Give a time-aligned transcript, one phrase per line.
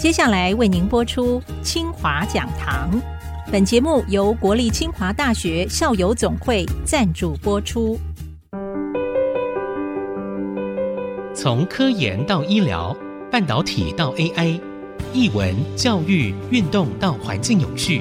[0.00, 2.90] 接下来为您播出清华讲堂。
[3.52, 8.00] 本节目由国立清华大学校友总会赞助播出。
[11.34, 12.96] 从科研到医疗，
[13.30, 14.58] 半导体到 AI，
[15.12, 18.00] 译文、教育、运动到环境永续，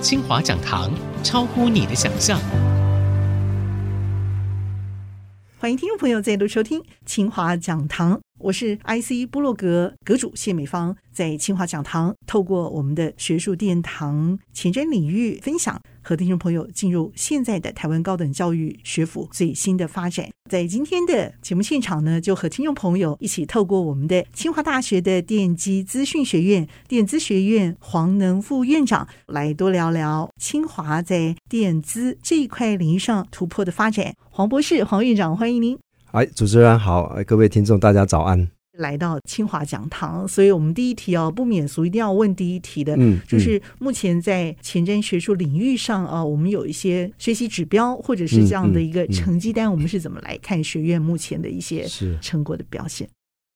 [0.00, 0.92] 清华讲堂
[1.24, 2.38] 超乎你的想象。
[5.58, 20.26] 欢迎听众朋友再度收听清华讲堂，我是 IC 波洛格阁主谢美芳，在清华讲堂透过我们的学术殿堂前瞻领域分享，和听众朋友进入现在的台湾高等教育学府最新的发展。
[20.50, 34.14] 在今天的节目现场呢，就和听众朋友一起透过我们的清华大学的电机资讯学院电资学院黄能副院长来多聊聊清华在电资这一块领域上突破的发展。
[34.30, 35.78] 黄博士，黄院长，欢迎您。
[36.12, 38.50] 哎，主持人好，各位听众，大家早安。
[38.78, 51.86] 来到清华讲堂，所以我们第一题哦，不免俗，一定要问第一题的，嗯，就是目前在前瞻学术领域上啊，我们有一些学习指标，或者是这样的一个成绩单，我们是怎么来看学院目前的一些
[52.20, 53.08] 成果的表现？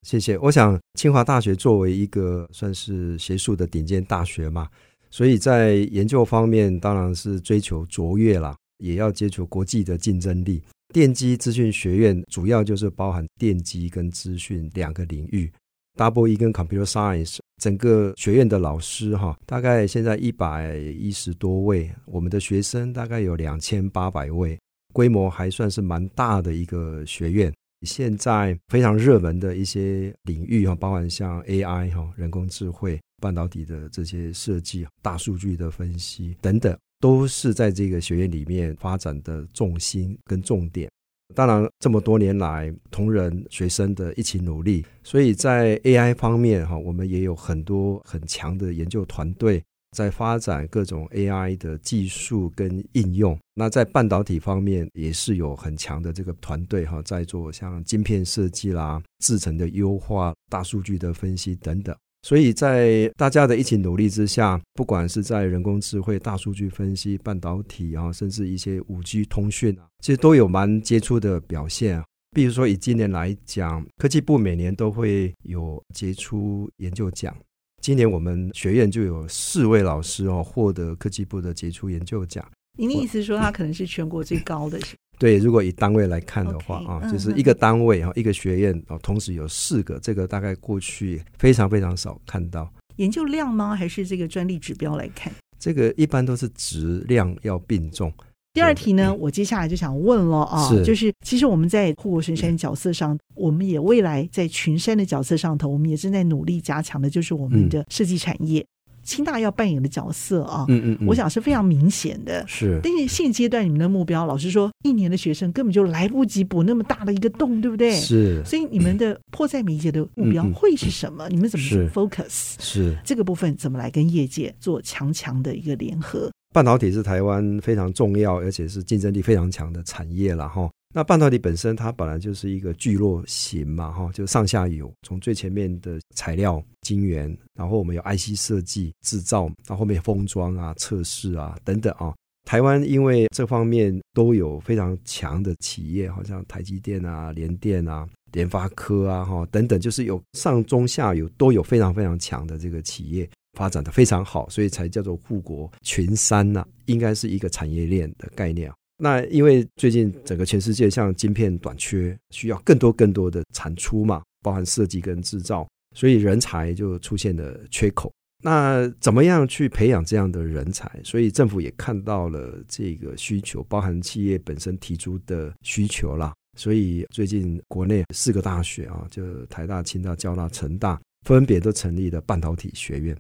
[0.07, 0.39] 谢谢。
[0.39, 4.69] 我想清华大学作为一个算是学术的顶尖大学嘛，
[5.11, 8.55] 所以在研究方面当然是追求卓越啦。
[8.79, 10.61] 也要接触国际的竞争力。
[10.93, 15.51] 电机资讯学院主要就是包含电机跟资讯两个领域
[15.97, 17.39] ，Double E 跟 Computer Science。
[17.63, 24.59] 整个学院的老师哈，大概现在一百一十多位，我们的学生大概有两千八百位，
[24.93, 27.53] 规模还算是蛮大的一个学院。
[27.87, 36.77] 现在非常热门的一些领域哈，包含像 AI 哈、人工智慧、半导体的这些设计、大数据的分析等等。
[37.05, 40.91] 都是在这个学院里面发展的重心跟重点。
[41.35, 49.63] 当然，这么多年来，同仁学生的一起努力，所以在 AI 方面哈，我们也有很多很强的研究团队
[49.95, 53.39] 在发展各种 AI 的技术跟应用。
[53.53, 61.95] 那在半导体方面，也是有很强的这个团队哈，在做像晶片设计啦、制程的优化、大数据的分析等等。
[62.25, 72.03] 所以在大家的一起努力之下，不管是在人工智慧、大数据分析、半导体啊，甚至一些五 G 通讯啊，其实都有蛮杰出的表现。
[72.35, 77.37] 比如说以今年来讲，科技部每年都会有杰出研究奖，
[77.83, 82.43] 今年我们学院就有四位老师哦获得科技部的杰出研究奖。
[82.79, 84.97] 您的意思说，他可能是全国最高的是？
[85.19, 92.71] 对，如果以单位来看的话啊，就是一个单位啊，一个学院啊，同时有四个，这个大概过去非常非常少看到。
[92.97, 93.75] 研究量吗？
[93.75, 95.33] 还是这个专利指标来看？
[95.59, 98.13] 这个一般都是质量要并重。
[98.53, 108.65] 第二题呢，我接下来就想问了啊，就是其实我们在护国神山角色上，我们也未来在群山的角色上头，我们也正在努力加强的，就是我们的设计产业。
[109.05, 112.45] 清大要扮演的角色啊，嗯嗯，嗯，我想是非常明显的。
[112.49, 117.95] 是，但是现阶段你们的目标，老实说，一年的学生根本就来不及补那么大的一个洞，对不对？
[117.95, 118.43] 是。
[118.45, 121.29] 所以你们的迫在眉睫的目标会是什么？
[121.29, 122.55] 嗯嗯，你们怎么去 focus？
[122.59, 126.31] 是这个部分怎么来跟业界做强强的一个联合？
[126.53, 130.71] 半导体是台湾非常重要，而且是竞争力非常强的产业了哈。
[130.97, 142.15] 那半导体本身它本来就是一个聚落型嘛哈，就上下游，从最前面的材料晶圆，然后我们有 IC 设计制造，到后面封装啊、测试啊等等啊。
[142.47, 153.29] 台湾因为这方面都有非常强的企业，好像台积电啊、联电啊、联发科啊哈等等，就是有上中下游都有非常非常强的这个企业。
[153.57, 158.71] 发展的非常好，所以才叫做护国群山呐、应该是一个产业链的概念。
[158.97, 168.13] 那因为最近整个全世界像晶片短缺，需要更多更多的产出嘛，包含设计跟制造，所以人才就出现了缺口。
[168.43, 170.91] 那怎么样去培养这样的人才？
[171.03, 176.33] 所以政府也看到了这个需求，包含企业本身提出的需求啦。
[176.57, 183.17] 所以最近国内四个大学啊，就台大、清大、交大、成大，分别都成立了半导体学院。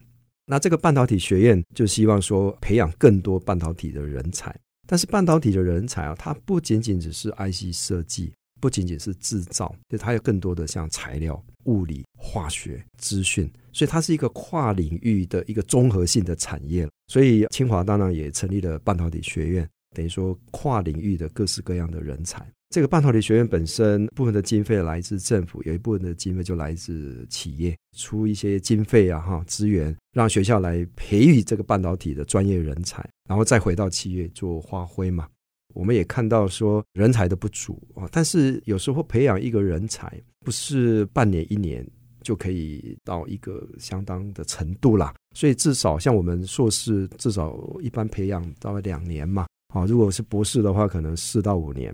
[0.46, 4.54] 那这个半导体学院就希望说培养更多半导体的人才，
[4.86, 16.88] 但是半导体的人才啊，它不仅仅只是 IC 设计，不仅仅是制造，就它有更多的像材料、物理、化学、资讯，所以它是一个跨领域的一个综合性的产业。
[17.08, 22.46] 所以清华当然也成立了半导体学院，等于说跨领域的各式各样的人才。
[22.70, 35.28] 这个半导体学院本身部分的经费来自政府，有一部分的经费就来自企业，出一些经费啊哈资源，让学校来培育这个半导体的专业人才，然后再回到企业做发挥嘛。
[35.72, 41.84] 我们也看到说人才的不足啊，但是有时候培养一个人才不是半年一年，
[42.22, 45.14] 就可以到一个相当的程度啦。
[45.34, 49.46] 所以至少像我们硕士，至少一般培养到两年嘛。
[49.72, 51.92] 啊，如果是博士的话，可能四到五年。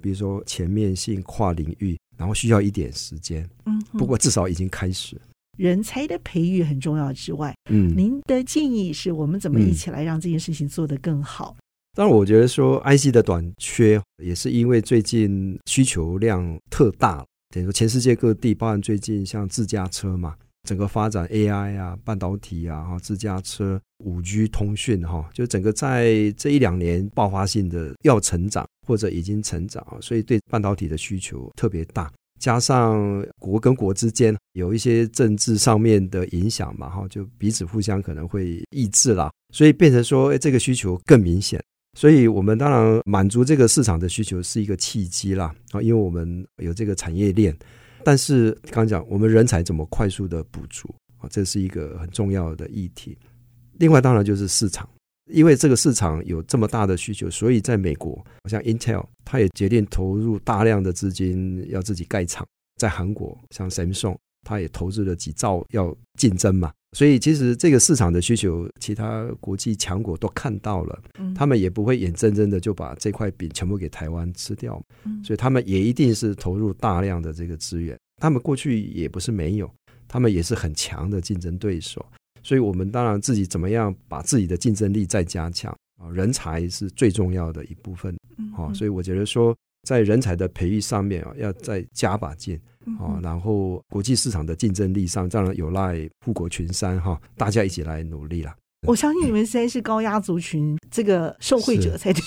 [0.00, 3.48] 比如说全面性跨领域，然后需要一点时间。
[3.66, 5.20] 嗯，不过至少已经开始。
[5.58, 11.54] 人才的培育很重要之外，嗯，您的建议是我们怎么一起来让这件事情做得更好？
[11.58, 11.62] 嗯、
[11.96, 17.22] 当然，我觉得说 IC 的短缺也是因为最近需求量特大，
[17.54, 20.34] 等于说全世界各地，包含最近像自驾车嘛，
[20.68, 32.12] 整个发展 AI 啊、半导体啊、哈自驾车、五 G 通讯哈，就整个在这一两年爆发性的要成长或者已经成长，所以对半导体的需求特别大。
[32.38, 41.62] 加上国跟国之间有一些政治上面的影响嘛，哈，就彼此互相可能会抑制啦，所以变成说，哎，这个需求更明显。
[41.98, 47.54] 所以我们当然满足这个市场的需求是一个契机啦，啊，因为我们有这个产业链。
[48.04, 50.88] 但是刚刚讲，我们人才怎么快速的补足
[51.18, 53.16] 啊，这是一个很重要的议题。
[53.78, 54.88] 另外，当然就是市场。
[55.26, 62.44] 因为这个市场有这么大的需求，所以在美国，像 Intel，他也决定投入大量的资金要自己盖厂。
[62.78, 66.72] 在韩国，像 Samsung，他也投资了几兆要竞争嘛。
[66.92, 71.02] 所以其实这个市场的需求，其他国际强国都看到了，
[71.34, 74.80] 他们也不会眼睁睁的就把这块饼全部给台湾吃掉。
[75.24, 77.96] 所以他们也一定是投入大量的这个资源。
[78.20, 79.70] 他们过去也不是没有，
[80.08, 82.04] 他们也是很强的竞争对手。
[82.42, 85.70] 所以，我们当然自己怎么样把自己的竞争力再加强
[86.02, 86.10] 啊？
[86.10, 88.16] 人才是最重要的一部分，
[88.56, 89.54] 好，所以我觉得说，
[89.86, 92.58] 在人才的培育上面啊，要再加把劲
[92.98, 93.18] 哦。
[93.22, 98.54] 然后，国际市场的竞争力上，当然有赖富国群山哈，大家一起来努力了。
[98.88, 102.22] 我相信你们实在是高压族群这个受惠者才对。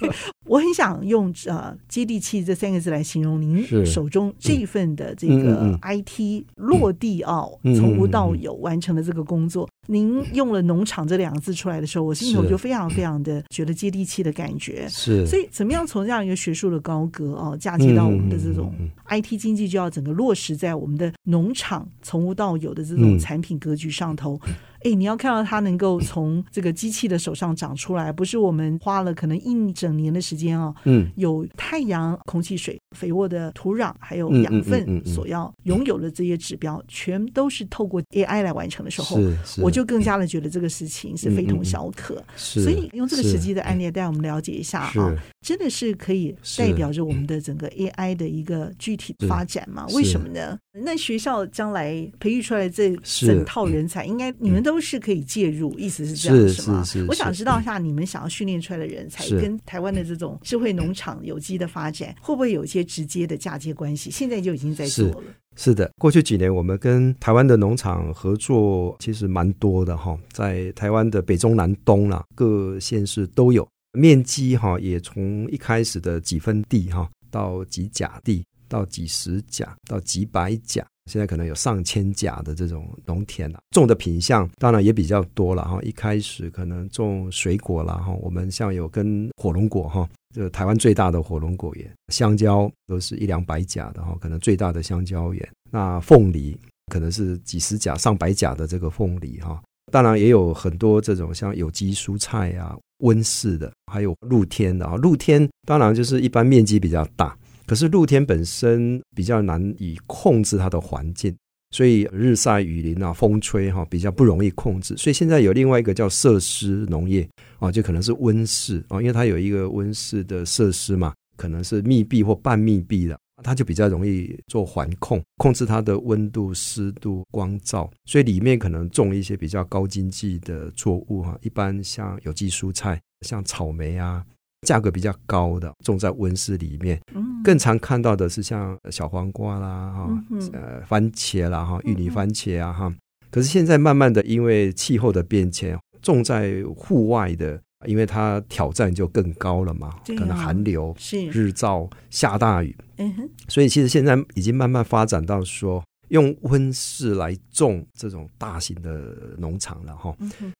[0.44, 7.42] 我很想用呃接地气这三个字来形容您手中这一份的这个 IT 落地啊，
[7.76, 9.68] 从无到有完成的这个工作。
[9.88, 14.86] 您用了农场这两个字出来的时候，我心里头就非常非常的觉得接地气的感觉。
[14.88, 18.72] 是，所以怎么样从这样一个学术的高阁哦，嫁接到我们的这种
[19.08, 24.38] IT 经济，就要整个落实在我们的农场从无到有的这种产品格局上头。
[24.86, 30.72] 哎，你要看到它能够从这个机器的手上长出来，不是我们花了可能一整年的时间啊。
[30.84, 39.18] 嗯，有太阳、空气、水、肥沃的土壤，还有养分所要拥有的这些指标，全都是透过 AI 来完成的时候，
[39.60, 42.22] 我就更加的觉得这个事情是非同小可。
[42.36, 49.84] 所以用这个实际的案例带我们了解一下啊，真的是可以代表着我们的整个 AI 的一个具体发展吗？
[49.94, 50.56] 为什么呢？
[50.84, 56.84] 那学校将来培育出来这整套人才，应该你们都是可以介入，意思是这样是吗？
[57.08, 64.10] 我想知道一下，你们想要训练出来的人才跟台湾的这种智慧农场有机的发展，会不会有一些直接的嫁接关系？
[64.10, 65.22] 现在就已经在做了。
[65.56, 78.44] 是的，过去几年我们跟台湾的农场合作其实蛮多的哈，在台湾的北中南东啦，各县市都有，面积哈也从一开始的几分地哈到几甲地。
[78.68, 83.58] 到几十甲，到几百甲，现在可能有上千甲的这种农田了。
[83.70, 85.80] 种的品相当然也比较多了哈。
[85.82, 95.48] 一开始可能种水果了哈，我们像有跟火龙果哈，就台湾最大的火龙果园，香蕉都是一两百甲的哈，可能最大的香蕉园。
[95.70, 96.56] 那凤梨
[96.92, 99.62] 可能是几十甲、上百甲的这个凤梨哈。
[99.92, 104.96] 当然也有很多这种像有机蔬菜啊、温室的，还有露天的啊。
[104.96, 107.36] 露天当然就是一般面积比较大。
[107.66, 111.36] 可是露天本身比较难以控制它的环境，
[111.72, 114.96] 所以日晒雨淋啊、风吹哈比较不容易控制。
[114.96, 127.90] 所以现在有另外一个叫设施农业啊，就可能是温室啊，因为它有一个温室的设施嘛，可能是密闭或半密闭的，它就比较容易做环控，控制它的温度、湿度、光照。
[128.04, 134.24] 所以里面可能种一些比较高经济的作物哈，一般像有机蔬菜，像草莓啊。
[134.62, 136.98] 价格比较高的种在温室里面，
[137.46, 142.92] 更常看到的是像小黄瓜啦、哈呃番茄啦、哈玉米番茄啊哈。
[143.30, 150.92] 可是现在慢慢的，因为气候的变迁，种在户外的，因为它挑战就更高了嘛，可能寒流、
[151.30, 153.30] 日照、下大雨，嗯哼。
[153.46, 155.80] 所以其实现在已经慢慢发展到说。
[156.10, 160.16] 用温室来种这种大型的农场了哈，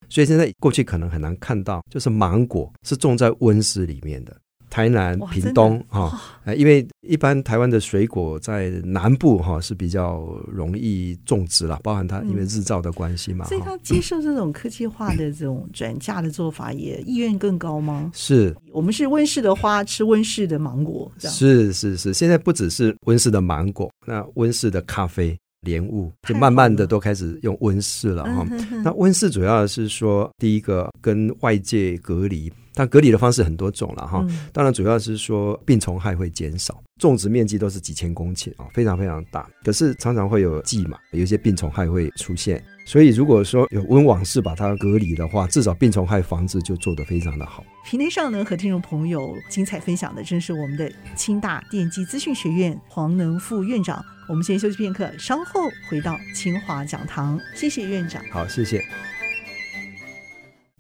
[0.09, 4.37] 所以现在过去可能很难看到，就是芒果是种在温室里面的。
[4.69, 6.21] 台南、屏东哈，
[6.57, 13.47] 因为一般台湾的水果在南部哈是比较容易种植了，包含它因为日照的关系嘛。
[13.47, 18.11] 所以他接受这种科技化的这种转嫁的做法，也意愿更高吗？
[18.15, 25.37] 是我们是温室的花，吃温室的芒果，是是是，现在不只是温室的芒果，那温室的咖啡。
[25.63, 28.47] 莲雾，就慢慢的都开始用温室了哈。
[28.85, 32.53] 那温室主要是说，第一个跟外界隔离。
[32.77, 39.49] 但隔离的方式很多种了哈，当然主要是说病虫害会减少，种植面积都是几千公顷啊，非常非常大。
[39.65, 47.65] 可是常常会有蓟嘛，有一些病虫害会出现，所以如果说有温网式把它隔离的话，至少病虫害防治就做得非常的好。
[47.87, 54.05] 平台上呢，和听众朋友精彩分享的正是我们的清大电机资讯学院黄能副院长。
[54.29, 57.41] 我们先休息片刻，稍后回到清华讲堂。
[57.55, 58.23] 谢谢院长。
[58.31, 58.85] 好，谢谢。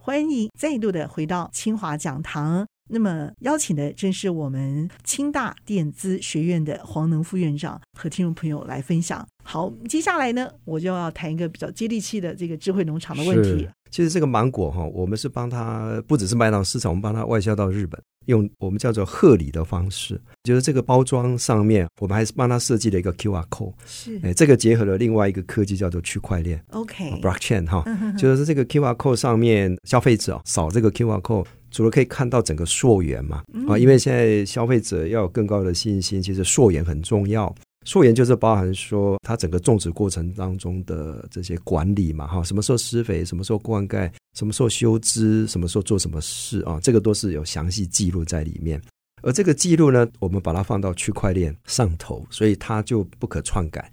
[0.06, 2.64] 欢迎再度的回到清华讲堂。
[2.88, 9.26] 那么邀请的正是我们清大电资学院的黄能副院长，和听众朋友来分享。
[9.42, 13.68] 好，接下来呢，我就要谈一个比较接地气的这个智慧农场的问题。
[13.96, 17.98] 其实这个芒果哈，我们是帮它不只是卖到市场，我们帮它外销到日本。
[18.26, 23.72] 用我们叫做贺礼的方式，就是这个包装上面，我们还是帮它设计了一个 QR code。
[23.86, 26.62] 是，哎，这个结合了另外一个科技叫做区块链。
[26.72, 27.82] OK，Blockchain 哈，
[28.18, 37.54] 就是这个 QR code 上面，消费者扫这个 QR code，除了可以看到整个溯源嘛，啊，因为现在消费者要有更高的信心，其实溯源很重要。
[37.86, 48.82] 溯源就是包含说，它整个种植过程当中的这些管理嘛，哈，什么时候施肥，什么时候灌溉，什么时候修枝，什么时候做什么事啊，这个都是有详细记录在里面。
[49.22, 53.88] 而这个记录呢，我们把它放到区块链上头，所以它就不可篡改，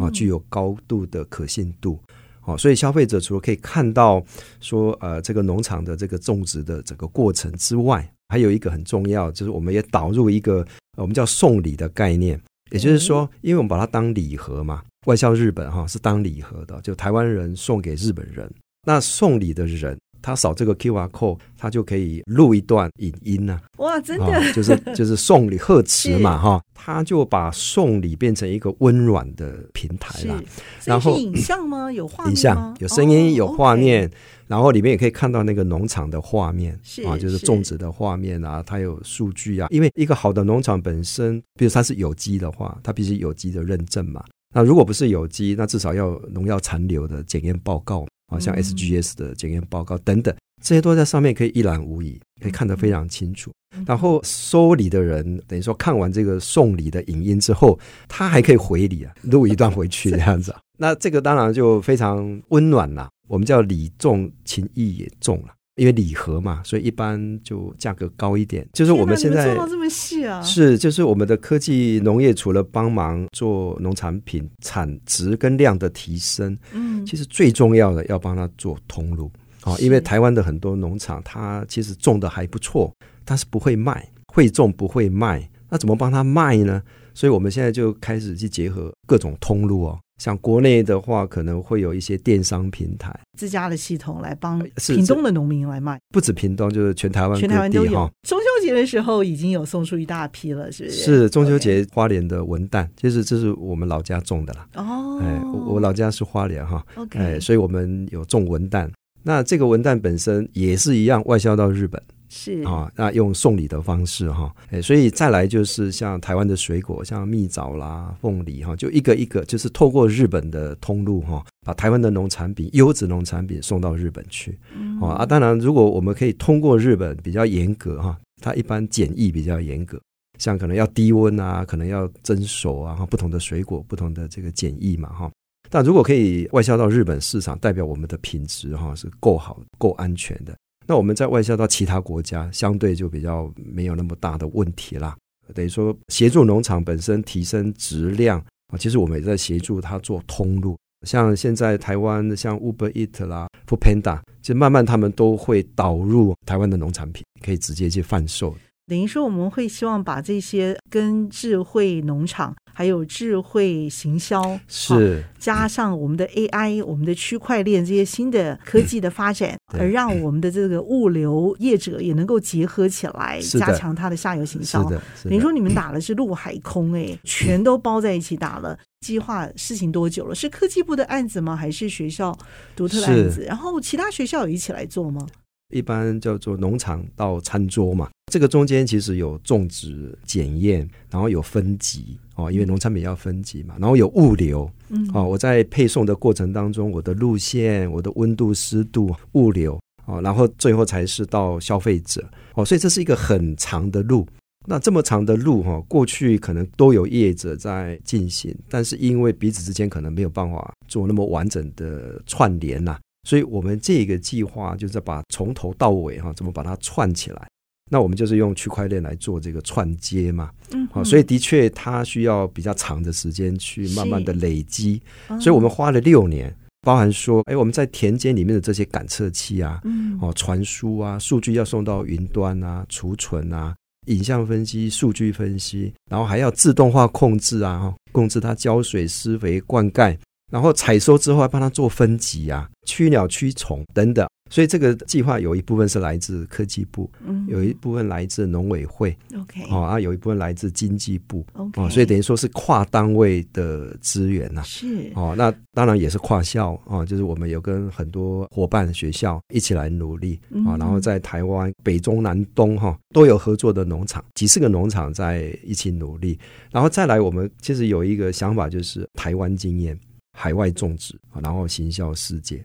[0.00, 1.98] 啊，具有高度的可信度。
[2.44, 4.24] 哦，所以消费者除了可以看到
[4.60, 10.64] 说，呃，这个农场的这个种植的整个过程之外，还有一个很重要，就是我们也导入一个
[10.96, 12.40] 我们叫送礼的概念。
[12.72, 18.50] 也就是说，因为我们把它当礼盒嘛，外销日本哈是当礼盒的，就台湾人送给日本人。
[18.84, 23.78] 那送礼的人，他扫这个 QR code，他就可以录一段影音呢、啊。
[23.78, 30.42] 哇，真的，就是就是送礼贺词嘛 哈，他就把送礼变成一个温暖的平台了。
[30.84, 31.92] 然后影像吗？
[31.92, 32.30] 有画面？
[32.30, 34.02] 影像，有声音，有画面。
[34.02, 34.14] Oh, okay.
[34.52, 39.66] 然后里面也可以看到那个农场的画面，是啊，就是种植的画面啊，它有数据啊。
[39.70, 44.22] 因为一个好的农场本身，比如它是有机的话，它必须有机的认证嘛。
[44.54, 53.50] 那如果不是有机，那至少要农药残留的检验报告啊，像 SGS 的检验报告等等，这些都在上面可以一览无遗，可以看得非常清楚。
[53.86, 60.54] 然后收礼的人，等于说看完这个送礼的影音之后，他还可以回礼啊，录一段回去 这样子。
[60.76, 63.08] 那这个当然就非常温暖了。
[63.32, 68.68] 我们叫礼重情义也重了，因为礼盒嘛，所以一般就价格高一点。
[68.74, 86.82] 就是我们现在做到这么细啊，是就是我们的科技农业除了帮忙做农产品产值跟量的提升，嗯，其实最重要的要帮他做通路啊，因为台湾的很多农场它其实种的还不错，但是不会卖，会种不会卖，那怎么帮他卖呢？
[87.14, 89.98] 所以我们现在就开始去结合各种通路哦。
[90.18, 98.08] 像国内的话，可能会有一些电商平台自家的系统来帮屏东的农民来卖，不止屏东，就是全台湾，全台湾都有。
[98.22, 100.96] 中秋节的时候已经有送出一大批了，是不是？
[100.96, 104.68] 是中秋节花莲的文旦，其实这是我们老家种的啦。
[104.74, 108.88] 哦，哎，我老家是花莲哈，OK，哎，所以我们有种文旦。
[109.24, 112.00] 那这个文旦本身也是一样，外销到日本。
[112.34, 124.58] 是啊，那用送礼的方式哈，哎，所以再来就是像台湾的水果，像蜜枣啦、凤梨哈，就一个一个就是透过日本的通路哈，把台湾的农产品、优质农产品送到日本去。
[124.74, 130.00] 嗯、啊，当然如果我们可以通过日本比较严格哈，它一般检疫比较严格，
[130.38, 135.30] 像可能要低温啊，可能要蒸熟啊，不同的水果不同的这个检疫嘛哈。
[135.68, 140.56] 但如果可以外销到日本市场，代表我们的品质哈是够好、够安全的。
[140.86, 145.16] 那我们在外销到其他国家，相对就比较没有那么大的问题啦。
[145.54, 150.76] 等于说，协助农场本身提升质量啊，其实我们也在协助他做通路。
[151.06, 158.54] 像现在台湾像 Uber Eat 啦、Foodpanda，就慢慢他们都会导入台湾的农产品，可以直接去贩售。
[158.86, 162.54] 等于说，我们会希望把这些跟智慧农场。
[162.74, 174.82] 还有智慧行销是加上我们的 AI、我们的区块链这些新的科技的发展，而让我们的这个物流业者也能够结合起来，加强它的下游行销。
[174.88, 178.78] 等于说你们打的是陆海空，哎，全都包在一起打了。
[179.00, 180.34] 计划事情多久了？
[180.34, 181.54] 是科技部的案子吗？
[181.54, 182.34] 还是学校
[182.74, 183.42] 独特的案子？
[183.42, 185.26] 然后其他学校有一起来做吗？
[185.74, 204.26] 一般叫做农场到餐桌嘛，这个中间其实有种植、检验，然后有分级哦，因为农产品要分级嘛，然后有物流，嗯，哦，我在配送的过程当中，我的路线、我的温度、湿度、物流，哦，然后最后才是到消费者，哦，所以这是一个很长的路。
[204.66, 212.96] 那这么长的路哈，过去可能都有业者在进行，但是因为彼此之间可能没有办法做那么完整的串联呐，
[213.28, 217.46] 所以我们这个计划就是把从头到尾哈，怎么把它串起来？
[217.92, 224.98] 那我们就是用区块链来做这个串接嘛，嗯，好，所以的确它需要比较长的时间去慢慢的累积，
[225.38, 233.74] 所以我们花了六年，包含说，哎，我们在田间里面的这些感测器啊，嗯，哦，传输啊，数据要送到云端啊，储存啊。
[234.06, 240.16] 影像分析、数据分析，然后还要自动化控制啊，控制它浇水、施肥、灌溉，
[240.52, 244.28] 然后采收之后还帮它做分级啊，驱鸟、驱虫等等。
[244.50, 255.10] 所以这个计划有一部分是来自科技部，嗯，有一部分来自农委会，OK，哦啊，有一部分来自经济部，OK，哦，所以等于说是跨单位的资源呐，是。
[255.14, 266.38] 哦，那当然也是跨校哦，就是我们有跟很多伙伴学校一起来努力啊，然后在台湾北中南东哈都有合作的农场，几十个农场在一起努力，
[266.70, 269.98] 然后再来我们其实有一个想法，就是台湾经验，
[270.36, 272.64] 海外种植啊，然后行销世界。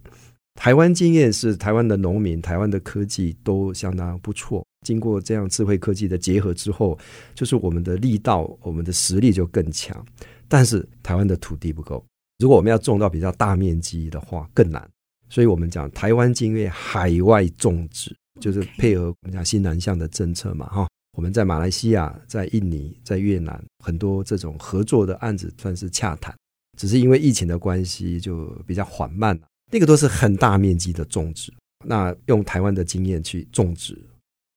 [0.56, 4.66] 台湾经验是台湾的农民、台湾的科技都相当不错。
[4.86, 6.98] 经过这样智慧科技的结合之后，
[7.36, 10.04] 就是我们的力道、我们的实力就更强。
[10.48, 12.04] 但是台湾的土地不够，
[12.40, 14.88] 如果我们要种到比较大面积的话，更难。
[15.30, 20.88] 所以我们讲台湾经验海外种植，就是配合我们讲新南向的政策嘛，哈。
[21.18, 26.34] 我们在马来西亚、在印尼、在越南很多这种合作的案子算是洽谈，
[26.78, 29.38] 只是因为疫情的关系就比较缓慢。
[29.70, 31.52] 那个都是很大面积的种植，
[31.86, 34.02] 那用台湾的经验去种植，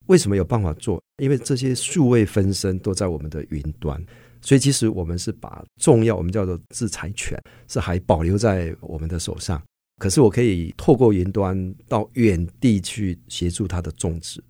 [0.07, 1.03] 为什么有办法做？
[1.21, 4.01] 因为这些数位分身都在我们的云端，
[4.41, 7.37] 所以其实我们是把重要我们叫做制裁权
[7.67, 9.61] 是还保留在我们的手上。
[9.99, 14.41] 可是我可以透过云端到远地去协助它的种植、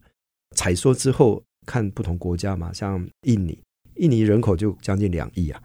[0.54, 3.58] 采收之后，看不同国家嘛，像印尼，
[3.96, 5.60] 印尼人口就将近两亿啊，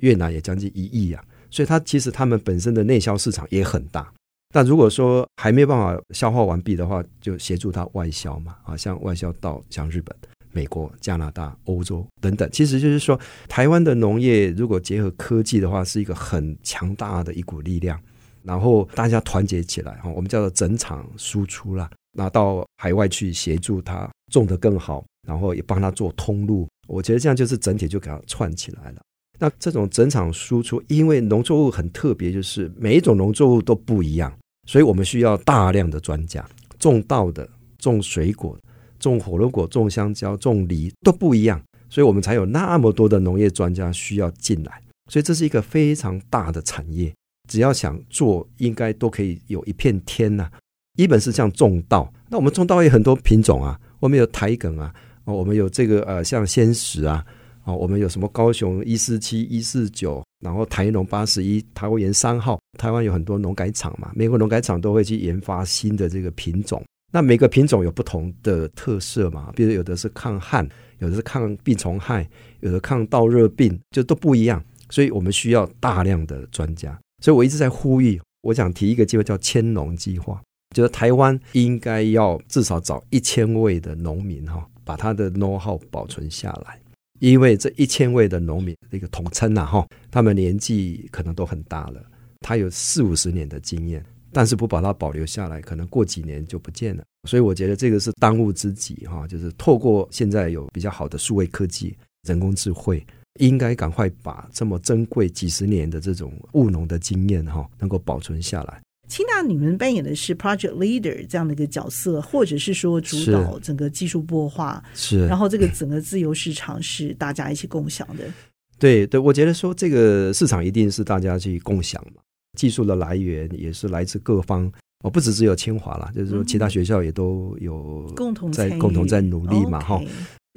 [0.00, 1.22] 越南也将近一亿啊，
[1.52, 4.12] 所以它其实他们本身的内销市场也很大。
[4.52, 10.14] 但如果说还没办法消化完毕的话，就协助它外销嘛，啊，像外销到像日本、
[10.50, 17.98] 美国、加拿大、欧洲等等，其实就是说，台湾的农业如果结合科技的话，是一个很强大的一股力量。
[18.42, 26.68] 然后大家团结起来，哈，我们叫做整场输出啦，拿到海外去协助它种得更好，然后也帮它做通路。
[26.88, 29.00] 我觉得这样就是整体就给它串起来了。
[29.42, 34.32] 那这种整场输出，因为农作物很特别，就是每一种农作物都不一样。
[34.68, 38.56] 所以我们需要大量的专家，种稻的、种水果、
[39.00, 44.80] 种火龙果、种香蕉、种梨都不一样，所以我们才有那么多的农业专家需要进来。
[45.10, 47.12] 所以这是一个非常大的产业，
[47.48, 50.48] 只要想做，应该都可以有一片天呐。
[50.96, 57.26] 一本是像种稻，那我们种稻也很多品种啊，我们有台梗啊，我们有这个呃像仙石啊。
[57.64, 62.58] 哦，我们有什么高雄一四七一四九，然后台农八十一，桃园三号。
[62.78, 66.82] 台湾有很多农改场嘛，每个农改场都会去研发新的这个品种。
[67.12, 70.66] 那每个品种有不同的特色嘛，比如有的是抗旱，
[70.98, 72.26] 有的是抗病虫害，
[72.60, 74.64] 有的抗稻热病，就都不一样。
[74.88, 76.98] 所以我们需要大量的专家。
[77.22, 80.42] 所以我一直在呼吁，我想提一个计划叫千农计划，
[80.74, 86.80] 就是台湾应该要至少找一千位的农民哈，把他的 know-how 保存下来。
[87.22, 92.04] 因为这一千位的农民的一个统称呐，哈，他们年纪可能都很大了，
[92.40, 97.04] 他有四五十年的经验，但是不把它保留下来，可能过几年就不见了。
[97.28, 103.06] 所以我觉得这个是当务之急，哈，就是透过现在有比较好的数位科技、人工智慧，
[103.38, 108.82] 应该赶快把这么珍贵几十年的这种务农的经验，哈，能够保存下来。
[109.12, 118.24] 清大，你们扮演的是 project leader 这样的一个角色，或者是说主导整个技术孵化，是，然后这个整个自由市场是大家一起共享的。
[118.80, 122.22] 对对，我觉得说这个市场一定是大家去共享嘛，
[122.58, 124.64] 技术的来源也是来自各方，
[125.04, 130.00] 哦，不只只有清华啦，就是说其他学校也都有共同在共同在努力嘛，哈。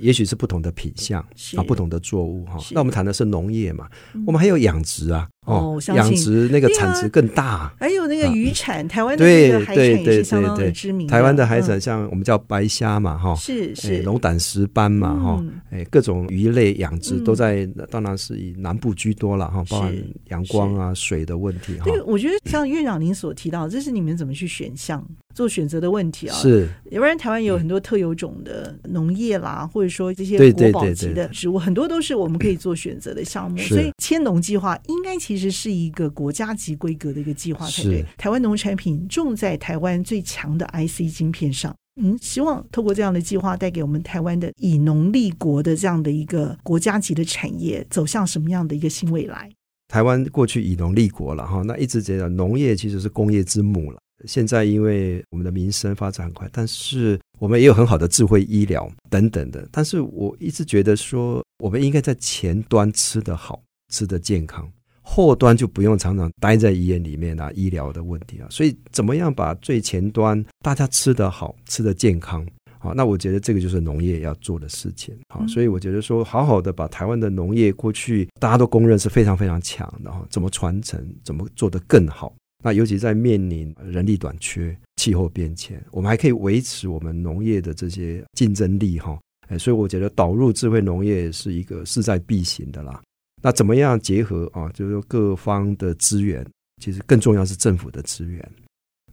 [0.01, 1.21] 也许是不同的品相
[1.55, 2.57] 啊，不同的作物哈。
[2.71, 3.87] 那我们谈的是农业嘛，
[4.25, 5.27] 我们还有养殖啊。
[5.45, 11.07] 哦，养殖那个产值更大，还有那个渔产，台湾的那个海产也是相当的知名。
[11.07, 14.01] 台湾的海产像我们叫白虾嘛，哈，是是。
[14.01, 19.95] 龙胆石斑嘛，哈，哎，各种鱼类养殖都在，当然是以南部居多了哈，包含
[20.29, 21.85] 阳光啊、水的问题哈。
[21.85, 26.35] 对，我觉得像院长您所提到，这是你们怎么去选项做选择的问题啊。
[26.35, 33.57] 是，要不然台湾有很多特有种的农业啦，或者说这些国宝级的植物，很多都是我们可以做选择的项目。
[33.57, 38.05] 所以千农计划应该其实是一个国家级规格的一个计划才对。
[38.17, 49.51] 台湾农产品种在台湾最强的 IC 晶片上，嗯，希望透过这样的计划，带给我们台湾的以农立国的这样的一个国家级的产业，走向什么样的一个新未来？
[49.87, 53.99] 台湾过去以农立国了哈，那一直觉得农业其实是工业之母了。
[54.25, 59.67] 现在因为我们的民生发展很快，但是我们也有很好的智慧医疗等等的。
[59.71, 64.71] 但是我一直觉得说，我们应该在前端吃得好，吃得健康。
[65.07, 72.43] 后端就不用常常待在医院里面啊，医疗的问题啊，所以怎么样把最前端大家吃得好、吃得健康
[72.79, 72.91] 好？
[72.95, 75.45] 那我觉得这个就是农业要做的事情好。
[75.45, 82.33] 所以我觉得说，好好的把台湾的农业过去大家都公认是非常非常强的哈，怎么传承，怎么做得更好？
[82.63, 89.19] 那尤其在面临人力短缺、气候变迁，我们还可以维持我们农业的这些竞争力哈。
[89.49, 92.99] 哎，所以我觉得导入智慧农业是一个势在必行的啦。
[93.43, 94.67] 那怎么样结合啊？
[94.69, 96.43] 就是说各方的资源，
[96.81, 98.51] 其实更重要是政府的资源。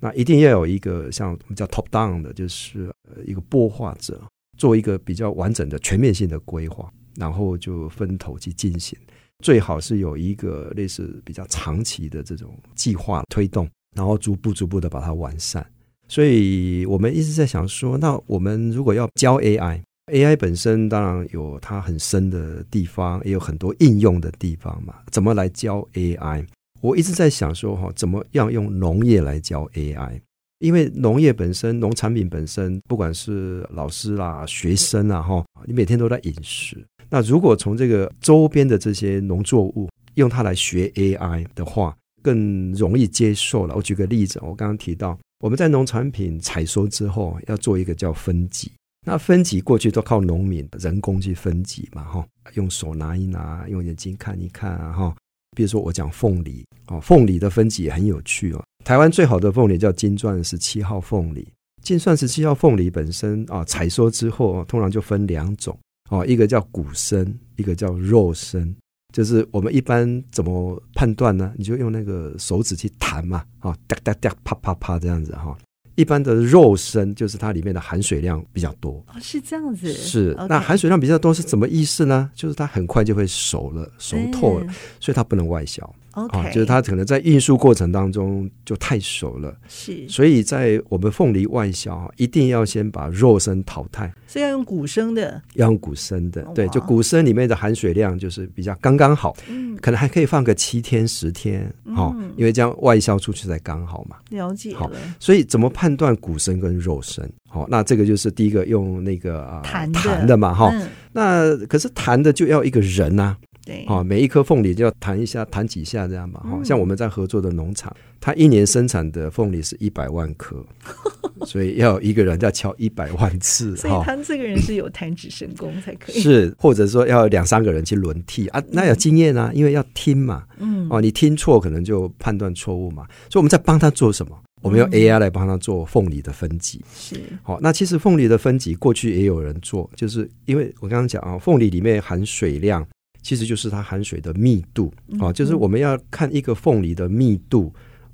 [0.00, 2.90] 那一定要有一个像我们叫 top down 的，就是
[3.26, 4.18] 一个播化者，
[4.56, 8.98] 做一个比较完整的全面性的规划，然后就分头去进行。
[9.42, 15.66] 最好是有一个类似比较长期的这种计划推动，然后逐步逐步的把它完善。
[16.08, 19.82] 所以我们一直在想说，那我们如果要教 AI。
[20.12, 24.96] AI 本身当然有它很深的地方，也有很多应用的地方嘛。
[25.10, 26.44] 怎么来教 AI？
[26.80, 30.20] 我一直在想说哈，怎么样用农业来教 AI？
[30.62, 36.86] 因为农业本身、农产品本身，不管是老师啦、学生啊哈，你每天都在饮食。
[37.10, 43.74] 那如果从这个周边的这些农作物用它来学 AI 的话，更容易接受了。
[43.74, 48.70] 我举个例子，我刚刚提到我们在农产品采收之后要做一个叫分级。
[49.04, 55.16] 那分级过去都靠农民人工去分级嘛，哈，用手拿一拿，用眼睛看一看啊，哈。
[55.56, 58.64] 比如说我讲凤梨，哦，凤梨的分级也很有趣哦。
[58.84, 61.46] 台湾最好的凤梨叫金钻十七号凤梨，
[61.82, 65.78] 金钻十七号凤梨本身啊，采收之后通常就分两种，
[66.10, 68.74] 哦，一个叫骨身，一个叫肉身。
[69.12, 71.52] 就是我们一般怎么判断呢？
[71.56, 75.56] 你就用那个手指去弹嘛，啊，哒哒哒，啪啪啪这样子哈。
[75.94, 79.92] 一般的肉身就是它里面的含水量比较多，哦，是这样子。
[79.92, 82.30] 是.那含水量比较多是什么意思呢？
[82.34, 85.94] 就是它很快就会熟了，熟透了，嗯、所以它不能外销。
[86.12, 101.64] OK，、啊、就是它可能在运输过程当中就太熟了，是，所以在我们凤梨外销，一定要先把肉身淘汰，所以要用骨生的，要用骨生的，对，就骨生里面的含水量就是比较刚刚好，嗯，可能还可以放个七天十天，
[101.96, 107.28] 哦、嗯，因为这样外销出去才刚好嘛，了解了，好，所以怎么判断骨生跟肉生？
[107.48, 113.36] 好，那这个就是第一个用那个啊弹，弹的嘛，哈、嗯，那可是弹的就要一个人呐、啊。
[113.64, 116.40] 对，啊，每一颗凤梨就要弹一下，弹几下这样嘛。
[116.40, 120.64] 哈、嗯，像我们在合作的农场，它一年生产的凤梨是一百万颗，
[121.46, 123.74] 所以要有一个人要敲一百万次。
[123.78, 126.20] 所以他这个人是有弹指神功才可以。
[126.20, 130.44] 是，或者说要两三个人去轮替啊，那有经验啊，因为要听嘛。
[130.58, 133.06] 嗯，哦，你听错可能就判断错误嘛。
[133.30, 134.36] 所以我们在帮他做什么？
[134.62, 136.80] 我们用 AI 来帮他做凤梨的分级。
[136.94, 142.84] 是，好，那其实凤梨的分级过去也有人做，就是因为我刚刚讲啊，凤梨里面含水量。
[143.22, 147.72] 其实就是它含水的密度啊，就是我们要看一个凤梨的密度，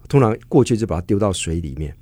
[0.09, 1.93] 通常过去就把它丢到水里面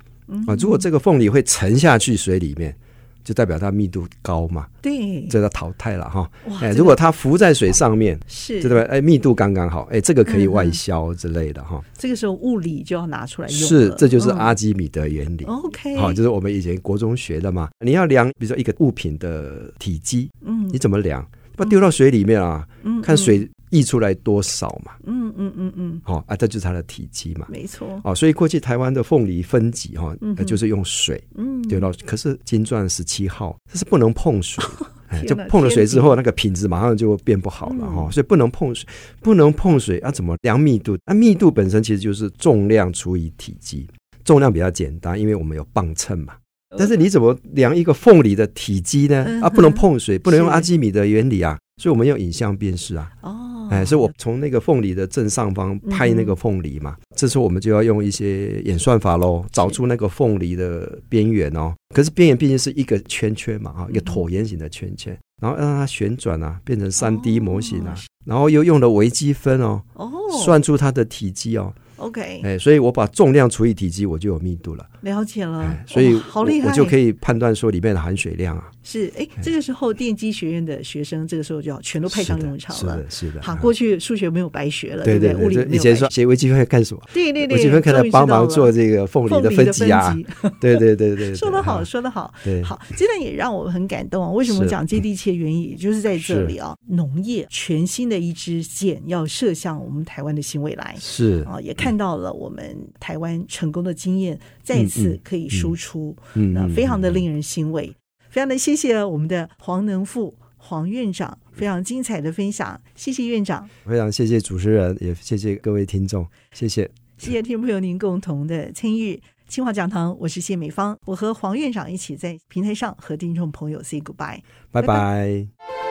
[0.45, 0.53] 啊。
[0.59, 2.75] 如果这个凤梨会沉下去水里面，
[3.23, 4.67] 就代表它密度高嘛。
[4.81, 6.29] 对，这叫淘汰了哈。
[6.61, 11.83] 哎，如果它浮在水上面，是，就代表哎密度刚刚好，哎，这个可以外销之类的哈。
[11.97, 13.57] 这个时候物理就要拿出来用。
[13.57, 15.43] 是，这就是阿基米德原理。
[15.43, 17.69] OK，好，就是我们以前国中学的嘛。
[17.79, 21.25] 你要量，比如说一个物品的体积，嗯，你怎么量？
[21.57, 30.15] 把丢到水里面啊，嗯，看水溢出来多少嘛，嗯嗯嗯嗯，好啊，这就是它的体积嘛，没错，哦，所以过去台湾的凤梨分级哈，
[30.45, 34.63] 就是用水，嗯，丢到，可是金钻十七号这是不能碰水，
[35.27, 38.87] 就碰了水之后，那个品质马上就变不好了哈，所以不能碰水，
[39.21, 40.97] 不能碰水啊，怎么量密度？
[41.05, 43.85] 那密度本身其实就是重量除以体积，
[44.23, 46.35] 重量比较简单，因为我们有磅秤嘛。
[46.77, 49.39] 但是你怎么量一个凤梨的体积呢？
[49.41, 53.09] 啊，不能碰水， 不能用阿基米德原理啊，所以我们用影像辨识啊。
[53.21, 61.73] 哦，哎，所以我从那个凤梨的正上方拍那个凤梨嘛，这时候我们就要用一些演算法喽，找出那个凤梨的边缘哦。
[61.95, 70.11] 可是边缘毕竟是一个圈圈嘛，啊，一个椭圆形的圈圈，然后让它旋转啊，变成三 D 模型啊，然后又用了微积分哦哦，
[70.43, 71.73] 算出它的体积哦。
[71.95, 74.85] OK，哎，所以我把重量除以体积，我就有密度了。
[75.01, 78.69] 了解了，所以好厉害，我就可以判断说里面的含水量啊。
[78.83, 82.97] 是，哎，这个时候电机学院的学生，这个时候就要全都派上用场了。
[82.97, 83.41] 是的，是的。
[83.41, 87.01] 好，过去数学没有白学了，对对对，物理以前说学微积分干什么？
[87.13, 90.15] 对对对，微积分可能帮忙做这个凤梨的分级啊。
[90.61, 92.33] 对对对对，说得好，说得好。
[92.45, 94.31] 对，好，这段也让我们很感动啊。
[94.31, 100.95] 为什么讲接地气的原因，也就是在这里啊，农业全新的一支箭要射向我们台湾的新未来。
[100.97, 102.63] 是啊，也看到了我们
[103.01, 107.93] 台湾成功的经验再次可以输出，嗯，那非常的令人欣慰。
[108.29, 119.21] 非常的谢谢我们的黄能富黄院长非常精彩的分享，谢谢院长，非常谢谢主持人，也谢谢各位听众，谢谢，谢谢听众朋友您共同的参与。
[119.47, 125.86] 清华讲堂，我是谢美芳，我和黄院长一起在平台上和听众朋友 say goodbye，拜拜。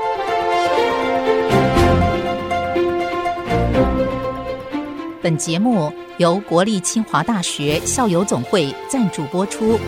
[5.22, 9.78] 本节目由国立清华大学校友总会赞助播出。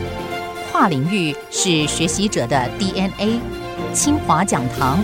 [0.70, 3.38] 跨领域是学习者的 DNA。
[3.92, 4.98] 清华讲堂，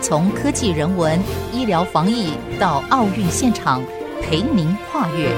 [0.00, 1.18] 从科技、人文、
[1.52, 3.82] 医疗、防疫到奥运现场，
[4.22, 5.28] 陪您跨越。